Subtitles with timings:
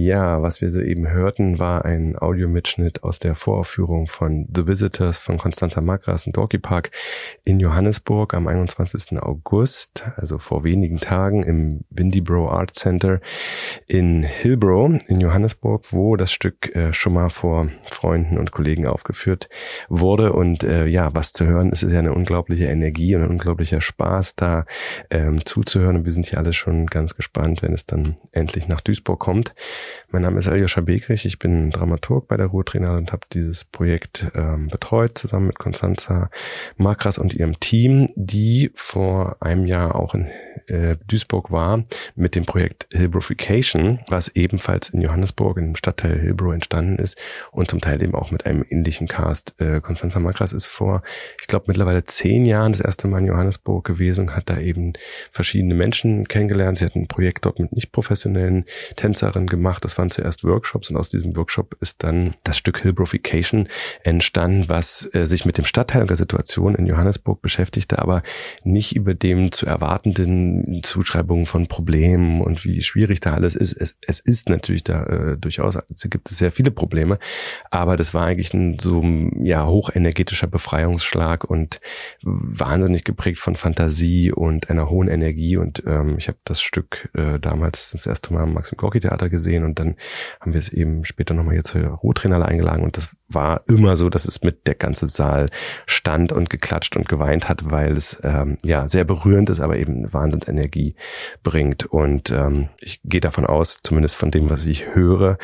[0.00, 5.38] Ja, was wir soeben hörten, war ein Audiomitschnitt aus der Voraufführung von The Visitors von
[5.38, 6.92] Constanza Magras im Dorky Park
[7.42, 9.20] in Johannesburg am 21.
[9.20, 13.20] August, also vor wenigen Tagen im Windybro Art Center
[13.88, 19.48] in Hillbrow in Johannesburg, wo das Stück äh, schon mal vor Freunden und Kollegen aufgeführt
[19.88, 20.32] wurde.
[20.32, 23.80] Und äh, ja, was zu hören, es ist ja eine unglaubliche Energie und ein unglaublicher
[23.80, 24.64] Spaß, da
[25.10, 25.96] ähm, zuzuhören.
[25.96, 29.54] Und wir sind hier alle schon ganz gespannt, wenn es dann endlich nach Duisburg kommt.
[30.10, 34.26] Mein Name ist Aljoscha Begrich, ich bin Dramaturg bei der Ruhrtrainer und habe dieses Projekt
[34.34, 36.30] ähm, betreut, zusammen mit Constanza
[36.76, 40.28] Makras und ihrem Team, die vor einem Jahr auch in
[40.66, 41.84] äh, Duisburg war,
[42.14, 47.18] mit dem Projekt Hillbrofication, was ebenfalls in Johannesburg, im Stadtteil Hillbrow entstanden ist
[47.52, 49.60] und zum Teil eben auch mit einem ähnlichen Cast.
[49.60, 51.02] Äh, Constanza Makras ist vor,
[51.40, 54.92] ich glaube, mittlerweile zehn Jahren das erste Mal in Johannesburg gewesen, hat da eben
[55.32, 56.78] verschiedene Menschen kennengelernt.
[56.78, 58.64] Sie hat ein Projekt dort mit nicht professionellen
[58.96, 59.67] Tänzerinnen gemacht.
[59.80, 63.68] Das waren zuerst Workshops und aus diesem Workshop ist dann das Stück Hillbrofication
[64.02, 68.22] entstanden, was äh, sich mit dem Stadtteil und der Situation in Johannesburg beschäftigte, aber
[68.64, 73.72] nicht über dem zu erwartenden Zuschreibungen von Problemen und wie schwierig da alles ist.
[73.72, 77.18] Es, es ist natürlich da äh, durchaus, also gibt es sehr viele Probleme,
[77.70, 79.02] aber das war eigentlich ein so
[79.42, 81.80] ja hochenergetischer Befreiungsschlag und
[82.22, 87.38] wahnsinnig geprägt von Fantasie und einer hohen Energie und ähm, ich habe das Stück äh,
[87.38, 89.96] damals das erste Mal im Maxim Gorki Theater gesehen und dann
[90.40, 94.08] haben wir es eben später nochmal hier zur Ruhrtrainer eingeladen und das war immer so,
[94.08, 95.48] dass es mit der ganze Saal
[95.86, 100.12] stand und geklatscht und geweint hat, weil es ähm, ja sehr berührend ist, aber eben
[100.12, 100.94] Wahnsinnsenergie
[101.42, 101.84] bringt.
[101.84, 105.36] Und ähm, ich gehe davon aus, zumindest von dem, was ich höre,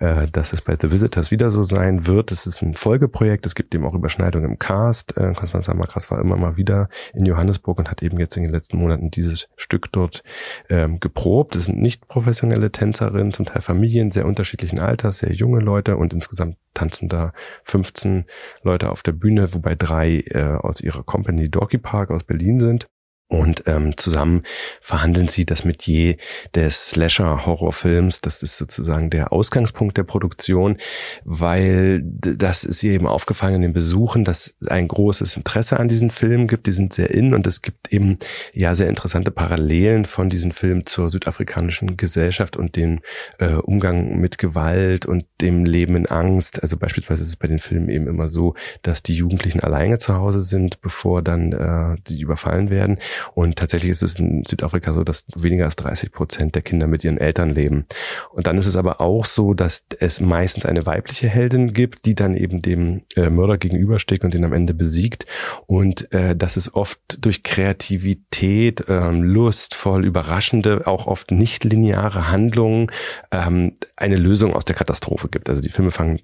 [0.00, 2.30] äh, dass es bei The Visitors wieder so sein wird.
[2.30, 5.16] Es ist ein Folgeprojekt, es gibt eben auch Überschneidungen im Cast.
[5.16, 8.52] Äh, Konstanza Makras war immer mal wieder in Johannesburg und hat eben jetzt in den
[8.52, 10.22] letzten Monaten dieses Stück dort
[10.68, 11.56] ähm, geprobt.
[11.56, 16.12] Es sind nicht professionelle Tänzerinnen, zum Teil Familien sehr unterschiedlichen Alters, sehr junge Leute und
[16.12, 17.32] insgesamt tanzen da
[17.64, 18.24] 15
[18.62, 22.88] Leute auf der Bühne, wobei drei äh, aus ihrer Company Dorky Park aus Berlin sind.
[23.30, 24.42] Und ähm, zusammen
[24.80, 26.16] verhandeln sie das Metier
[26.56, 28.20] des Slasher-Horrorfilms.
[28.20, 30.76] Das ist sozusagen der Ausgangspunkt der Produktion,
[31.24, 36.10] weil das ist ihr eben aufgefallen in den Besuchen, dass ein großes Interesse an diesen
[36.10, 36.66] Filmen gibt.
[36.66, 38.18] Die sind sehr in und es gibt eben
[38.52, 42.98] ja sehr interessante Parallelen von diesen Filmen zur südafrikanischen Gesellschaft und dem
[43.38, 46.64] äh, Umgang mit Gewalt und dem Leben in Angst.
[46.64, 50.14] Also beispielsweise ist es bei den Filmen eben immer so, dass die Jugendlichen alleine zu
[50.14, 52.98] Hause sind, bevor dann äh, sie überfallen werden.
[53.34, 57.04] Und tatsächlich ist es in Südafrika so, dass weniger als 30 Prozent der Kinder mit
[57.04, 57.86] ihren Eltern leben.
[58.32, 62.14] Und dann ist es aber auch so, dass es meistens eine weibliche Heldin gibt, die
[62.14, 65.26] dann eben dem äh, Mörder gegenübersteht und den am Ende besiegt.
[65.66, 72.90] Und äh, dass es oft durch Kreativität, ähm, lustvoll, überraschende, auch oft nicht lineare Handlungen
[73.30, 75.48] ähm, eine Lösung aus der Katastrophe gibt.
[75.48, 76.20] Also die Filme fangen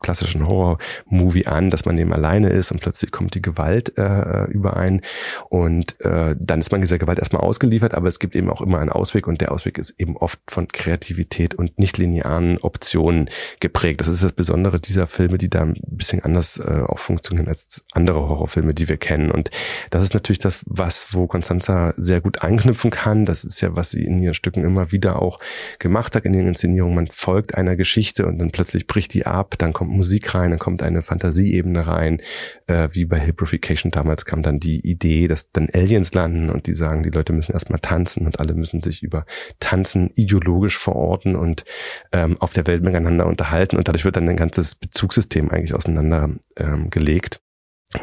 [0.00, 5.02] klassischen Horror-Movie an, dass man eben alleine ist und plötzlich kommt die Gewalt äh, überein.
[5.48, 8.78] Und äh, dann ist man dieser Gewalt erstmal ausgeliefert, aber es gibt eben auch immer
[8.78, 13.28] einen Ausweg und der Ausweg ist eben oft von Kreativität und nicht linearen Optionen
[13.60, 14.00] geprägt.
[14.00, 17.84] Das ist das Besondere dieser Filme, die da ein bisschen anders äh, auch funktionieren als
[17.92, 19.30] andere Horrorfilme, die wir kennen.
[19.30, 19.50] Und
[19.90, 23.26] das ist natürlich das, was, wo Constanza sehr gut anknüpfen kann.
[23.26, 25.40] Das ist ja, was sie in ihren Stücken immer wieder auch
[25.78, 26.94] gemacht hat in ihren Inszenierungen.
[26.94, 30.58] Man folgt einer Geschichte und dann plötzlich bricht die ab, dann kommt Musik rein, dann
[30.58, 32.22] kommt eine Fantasieebene rein,
[32.66, 36.74] äh, wie bei Hybrification damals kam dann die Idee, dass dann Aliens landen und die
[36.74, 39.24] sagen, die Leute müssen erstmal tanzen und alle müssen sich über
[39.58, 41.64] Tanzen ideologisch verorten und
[42.12, 46.30] ähm, auf der Welt miteinander unterhalten und dadurch wird dann ein ganzes Bezugssystem eigentlich auseinander
[46.56, 47.40] ähm, gelegt.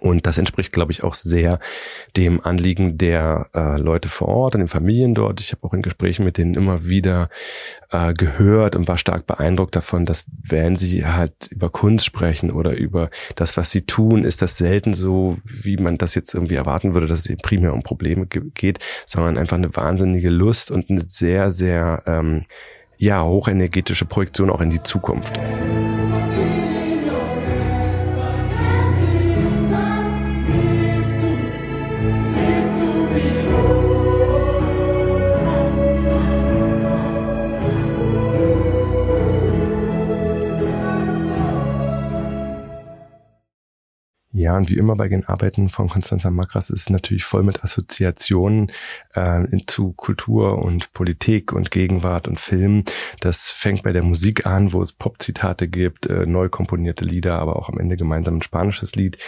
[0.00, 1.60] Und das entspricht, glaube ich, auch sehr
[2.16, 5.40] dem Anliegen der äh, Leute vor Ort, an den Familien dort.
[5.40, 7.30] Ich habe auch in Gesprächen mit denen immer wieder
[7.92, 12.76] äh, gehört und war stark beeindruckt davon, dass wenn sie halt über Kunst sprechen oder
[12.76, 16.94] über das, was sie tun, ist das selten so, wie man das jetzt irgendwie erwarten
[16.94, 21.02] würde, dass es eben primär um Probleme geht, sondern einfach eine wahnsinnige Lust und eine
[21.02, 22.44] sehr, sehr ähm,
[22.98, 25.38] ja hochenergetische Projektion auch in die Zukunft.
[44.56, 48.70] Und wie immer bei den Arbeiten von Konstanza Makras ist es natürlich voll mit Assoziationen
[49.14, 52.84] äh, zu Kultur und Politik und Gegenwart und Film.
[53.20, 57.56] Das fängt bei der Musik an, wo es Pop-Zitate gibt, äh, neu komponierte Lieder, aber
[57.56, 59.18] auch am Ende gemeinsam ein spanisches Lied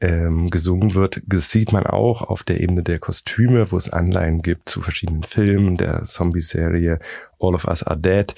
[0.00, 1.22] ähm, gesungen wird.
[1.26, 5.24] Das sieht man auch auf der Ebene der Kostüme, wo es Anleihen gibt zu verschiedenen
[5.24, 6.98] Filmen, der Zombie-Serie
[7.40, 8.34] All of Us Are Dead,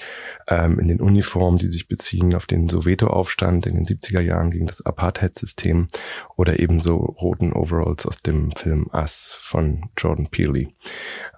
[0.47, 4.67] ähm, in den Uniformen, die sich beziehen auf den Soweto-Aufstand in den 70er Jahren gegen
[4.67, 5.87] das Apartheid-System
[6.35, 10.69] oder ebenso roten Overalls aus dem Film Us von Jordan Peele.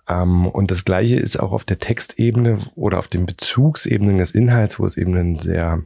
[0.08, 4.80] Ähm, und das Gleiche ist auch auf der Textebene oder auf den Bezugsebenen des Inhalts,
[4.80, 5.84] wo es eben ein sehr,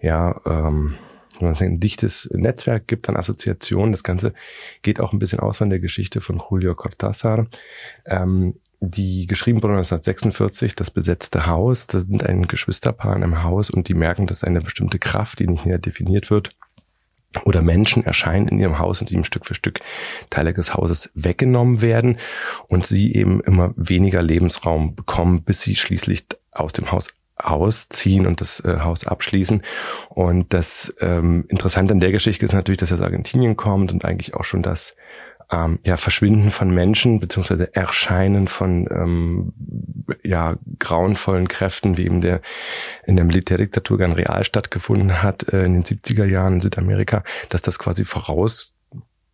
[0.00, 0.94] ja, ähm,
[1.38, 3.92] wenn man sagt, ein dichtes Netzwerk gibt an Assoziationen.
[3.92, 4.32] Das Ganze
[4.82, 7.46] geht auch ein bisschen aus von der Geschichte von Julio Cortázar.
[8.06, 11.86] Ähm, die geschrieben wurde 1946, das besetzte Haus.
[11.86, 15.48] Da sind ein Geschwisterpaar in einem Haus und die merken, dass eine bestimmte Kraft, die
[15.48, 16.54] nicht näher definiert wird,
[17.44, 19.80] oder Menschen erscheinen in ihrem Haus und ihm Stück für Stück
[20.30, 22.18] Teile des Hauses weggenommen werden
[22.68, 28.40] und sie eben immer weniger Lebensraum bekommen, bis sie schließlich aus dem Haus ausziehen und
[28.40, 29.62] das äh, Haus abschließen.
[30.08, 34.04] Und das ähm, Interessante an der Geschichte ist natürlich, dass er aus Argentinien kommt und
[34.04, 34.96] eigentlich auch schon das
[35.50, 39.52] ähm, ja, Verschwinden von Menschen beziehungsweise Erscheinen von ähm,
[40.22, 42.40] ja, grauenvollen Kräften, wie eben der
[43.06, 47.62] in der Militärdiktatur gern real stattgefunden hat äh, in den 70er Jahren in Südamerika, dass
[47.62, 48.74] das quasi voraus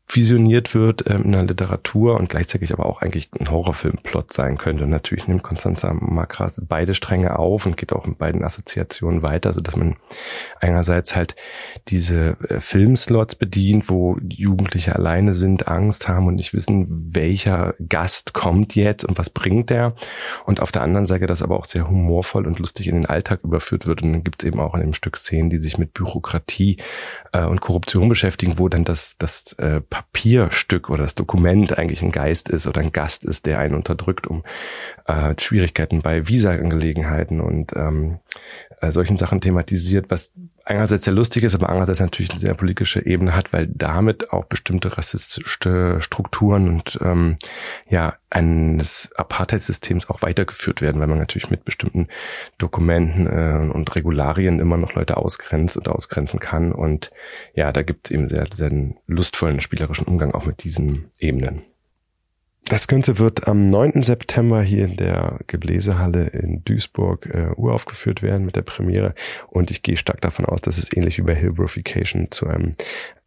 [0.06, 4.84] visioniert wird ähm, in der Literatur und gleichzeitig aber auch eigentlich ein Horrorfilmplot sein könnte.
[4.84, 9.52] Und natürlich nimmt Constanza Makras beide Stränge auf und geht auch in beiden Assoziationen weiter,
[9.52, 9.96] so dass man
[10.60, 11.36] einerseits halt
[11.88, 18.34] diese äh, Filmslots bedient, wo Jugendliche alleine sind, Angst haben und nicht wissen, welcher Gast
[18.34, 19.94] kommt jetzt und was bringt der.
[20.44, 23.40] Und auf der anderen Seite das aber auch sehr humorvoll und lustig in den Alltag
[23.42, 24.02] überführt wird.
[24.02, 26.76] Und dann gibt es eben auch in dem Stück Szenen, die sich mit Bürokratie
[27.32, 32.10] äh, und Korruption beschäftigen, wo dann das, das äh, Papierstück oder das Dokument eigentlich ein
[32.10, 34.42] Geist ist oder ein Gast ist, der einen unterdrückt, um
[35.06, 38.18] äh, Schwierigkeiten bei Visa-Angelegenheiten und ähm,
[38.80, 40.32] äh, solchen Sachen thematisiert, was
[40.64, 44.44] einerseits sehr lustig ist, aber andererseits natürlich eine sehr politische Ebene hat, weil damit auch
[44.44, 47.36] bestimmte rassistische Strukturen und ähm,
[47.88, 52.08] ja eines Apartheid-Systems auch weitergeführt werden, weil man natürlich mit bestimmten
[52.58, 56.72] Dokumenten äh, und Regularien immer noch Leute ausgrenzt und ausgrenzen kann.
[56.72, 57.10] Und
[57.54, 58.72] ja, da gibt es eben sehr, sehr
[59.06, 61.62] lustvollen spielerischen Umgang auch mit diesen Ebenen.
[62.66, 64.02] Das Ganze wird am 9.
[64.02, 69.14] September hier in der Gebläsehalle in Duisburg äh, uraufgeführt werden mit der Premiere.
[69.48, 72.72] Und ich gehe stark davon aus, dass es ähnlich wie bei Hillbrofication zu einem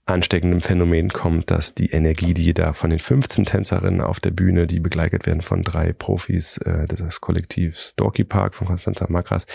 [0.07, 4.65] ansteckenden Phänomen kommt, dass die Energie, die da von den 15 Tänzerinnen auf der Bühne,
[4.65, 9.45] die begleitet werden von drei Profis äh, des Kollektivs Dorky Park von Konstanza Makras,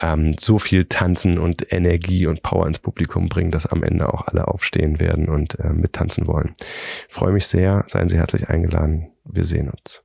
[0.00, 4.26] ähm, so viel Tanzen und Energie und Power ins Publikum bringen, dass am Ende auch
[4.26, 6.54] alle aufstehen werden und äh, mittanzen wollen.
[7.08, 9.10] Ich freue mich sehr, seien Sie herzlich eingeladen.
[9.32, 10.02] Wir sehen uns.